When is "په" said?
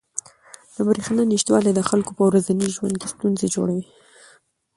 2.17-2.23